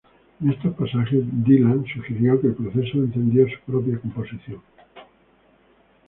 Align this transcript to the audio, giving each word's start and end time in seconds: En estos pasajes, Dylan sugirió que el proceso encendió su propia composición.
En 0.41 0.49
estos 0.49 0.73
pasajes, 0.73 1.23
Dylan 1.43 1.85
sugirió 1.85 2.41
que 2.41 2.47
el 2.47 2.55
proceso 2.55 2.97
encendió 2.97 3.45
su 3.47 3.59
propia 3.71 3.99
composición. 3.99 4.59